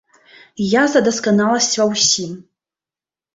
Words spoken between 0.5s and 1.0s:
Я за